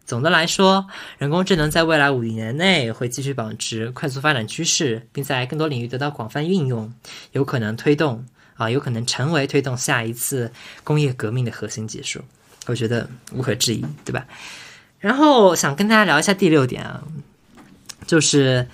[0.06, 6.94] 总的来说，人工智能在未来五年内会继续保持快速发展趋势，并在更多领域得到广泛运用，
[7.32, 8.24] 有可能推动
[8.54, 10.52] 啊，有可能成为推动下一次
[10.84, 12.22] 工业革命的核心技术。
[12.68, 14.28] 我觉得无可置疑，对吧？
[15.00, 17.04] 然后想跟大家聊一下第六点啊，
[18.06, 18.68] 就是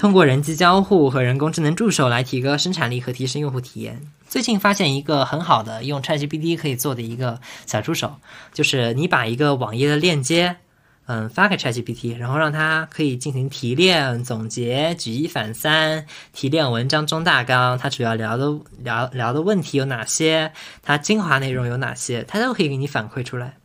[0.00, 4.00] 通过人机交互和人工智能助手来提高生产力和提升用户体验。
[4.26, 8.14] 最近发现一个很好的用 ChatGPT 可以做的一个小助手，
[8.54, 10.56] 就是你把一个网页的链接。
[11.04, 20.50] 嗯，发给 ChatGPT，然后让它可以进行提炼、总结、举一反三、提炼文章中大纲，它主要聊的聊聊的问题有哪些，
[20.82, 23.58] 它精华内容有哪些，它都可以给你反馈出来，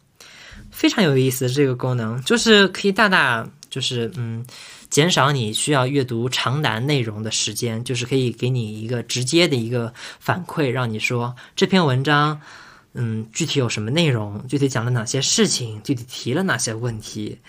[0.70, 1.50] 非常有意思。
[1.50, 4.46] 这个功能就是可以大大就是嗯
[4.90, 12.42] 减少你需要阅读长难内容的时间，就是可以给你一个直接的一个反馈，让你说这篇文章。
[12.98, 14.48] 嗯，具体有什么内容？
[14.48, 15.82] 具体讲了哪些事情？
[15.82, 17.40] 具体提了哪些问题？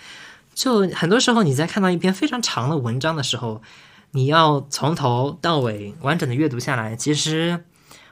[0.56, 3.62] 就很多时候你在看到一篇非常长的文章的时候，
[4.10, 7.62] 你要从头到尾完整的阅读下来，其实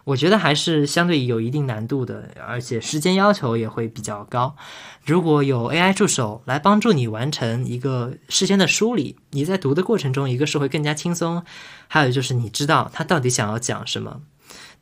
[0.05, 4.55] 我觉得还是相对有一定难度的，而且时间要求也会比较高。
[5.05, 11.43] 如果有 AI 助手来帮助你完成一个事先的梳理，你在读的过程中，一个是会更加轻松，
[11.89, 14.21] 还有就是你知道他到底想要讲什么。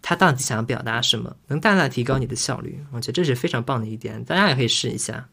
[0.05, 2.85] 他到底想要表达什么，能大大提高你的效率？
[2.91, 5.29] 我觉得这是非常棒的一点，大家也可以试一下。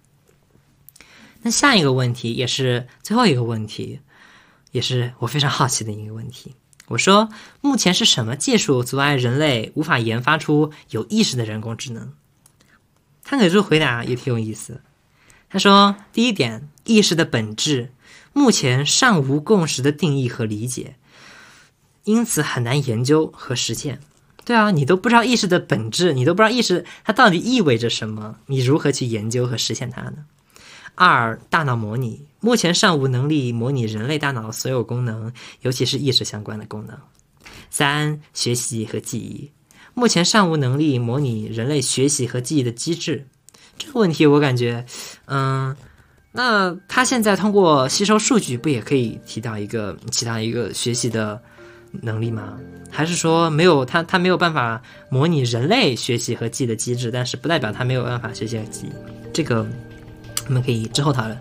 [1.42, 4.00] 那下一个问题也是最后一个问题，
[4.72, 6.54] 也是我非常好奇的一个问题。
[6.90, 7.30] 我说，
[7.62, 12.10] 目前是什么技术阻碍人类无法研发出有意识的人工智能？
[13.24, 14.82] 他给出回答也挺有意思。
[15.50, 17.92] 他说，第一点，意识的本质
[18.34, 20.96] 目前尚无共识的定义和理解，
[22.04, 24.00] 因此很难研究和实现。
[24.44, 30.26] 对啊，你都不知道意识的本质，你都不知道意识它到底意味着什么，你如何去研究和实现它呢？
[31.00, 35.32] 二，大脑模拟目前尚无能力模拟人类大脑所有功能，
[35.62, 36.98] 尤其是意识相关的功能。
[37.70, 39.50] 三，学习和记忆
[39.94, 43.26] 目前尚无能力模拟人类学习和记忆的机制。
[43.78, 44.86] 这个问题我感觉，
[45.28, 45.74] 嗯，
[46.34, 51.42] 那他现在通过吸收数据，不也可以提到一个其他一个学习的？
[52.04, 52.56] 能力吗？
[52.92, 54.04] 还是说没有他？
[54.04, 54.80] 他没有办法
[55.10, 58.92] 模拟人类学习和记的机制，但是不代表他没有办法学习和记忆。
[59.34, 59.66] 这个
[60.50, 61.38] 我们可以之后讨论。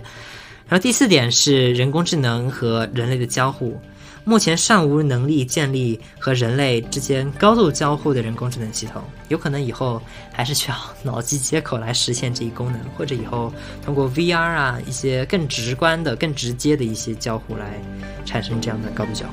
[0.68, 3.80] 然后第四点是人工智能和人类的交互，
[4.22, 10.00] 目前尚无能力建立和人类之间高度交互的人工智能系统，有可能以后
[10.30, 13.50] 还是需要脑机接口来实现这一功能，或者以后
[13.82, 17.80] 通过 VR 啊一些更直观的、更直接的一些交互来
[18.26, 19.32] 产生这样的高度交互。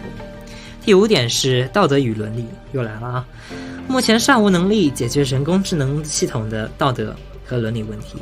[0.86, 3.28] 第五点是道德与伦理，又来了啊！
[3.90, 7.14] 目前尚无能力解决人工智能系统的道德
[7.46, 8.18] 和伦理问题。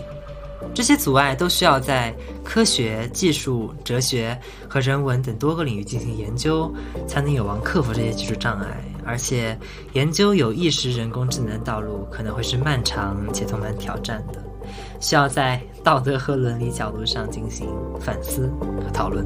[0.73, 4.37] 这些阻碍都需要在科学、技术、哲学
[4.67, 6.73] 和人文等多个领域进行研究，
[7.07, 8.83] 才能有望克服这些技术障碍。
[9.05, 9.57] 而且，
[9.91, 14.41] 研究有意识人工智能的道路可能会是漫长且充满挑战的，
[14.99, 17.67] 需要在道德和伦理角度上进行
[17.99, 18.49] 反思
[18.81, 19.25] 和讨论。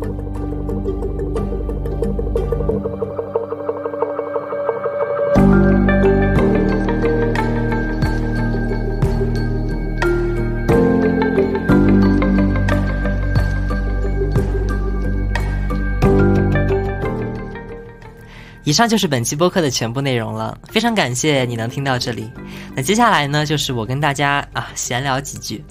[18.68, 22.30] 以上就是本期播客的全部内容了，非常感谢你能听到这里。
[22.76, 25.63] 那接下来呢，就是我跟大家啊闲聊几句。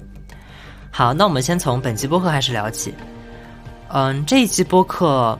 [0.89, 2.91] 好，那我们先从本期播客开始聊起。
[3.89, 5.37] 嗯，这一期播客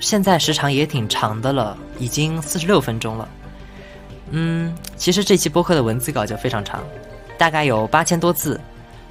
[0.00, 3.26] 现在时长也挺长的了，已经四十六分钟了。
[4.28, 6.84] 嗯，其实这期播客的文字稿就非常长，
[7.38, 8.60] 大概有八千多字，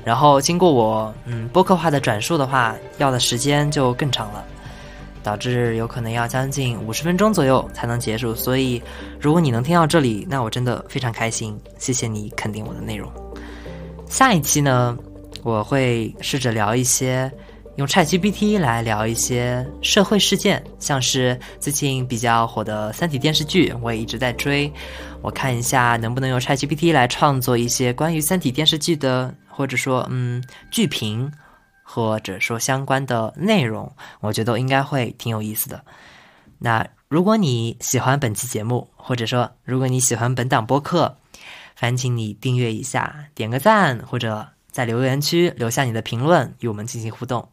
[0.06, 4.46] 然后经过我嗯播客化的转述的话，要的时间就更长了。
[5.28, 8.82] 导致有可能要将近五十分钟左右才能结束，所以
[9.20, 13.12] 如果你能听到这里，那我真的非常开心，谢谢你肯定我的内容。
[14.10, 14.98] 下一期呢，
[15.44, 17.30] 我会试着聊一些
[17.76, 24.72] 用 ChatGPT 来聊一些社会事件，像是最近比较火的《三体》电视剧，我也一直在追，
[25.22, 31.30] 我看一下能不能用 ChatGPT 来创作一些关于《三体》电视剧的，或者说嗯剧评。
[31.90, 35.82] 或者说相关的内容，我觉得应该会挺有意思的。
[36.60, 41.18] 那如果你喜欢本期节目，或者说如果你喜欢本档播客，
[41.78, 47.48] 烦请你订阅一下，点个赞，或者在留言区留下你的评论，与我们进行互动。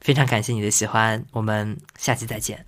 [0.00, 2.67] 非常感谢你的喜欢，我们下期再见。